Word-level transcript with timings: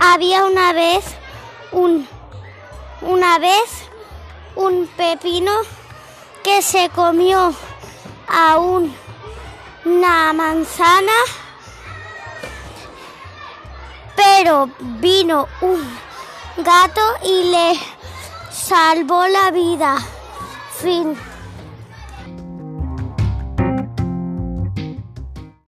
Había 0.00 0.44
una 0.44 0.72
vez 0.72 1.04
un 1.72 2.08
una 3.00 3.38
vez 3.38 3.88
un 4.56 4.88
pepino 4.96 5.52
que 6.42 6.62
se 6.62 6.88
comió 6.90 7.54
a 8.28 8.58
un- 8.58 8.94
una 9.84 10.32
manzana, 10.32 11.12
pero 14.16 14.68
vino 14.78 15.46
un 15.60 15.80
gato 16.56 17.00
y 17.24 17.44
le 17.50 17.80
salvó 18.50 19.26
la 19.28 19.50
vida. 19.52 19.96
Fin. 20.80 21.16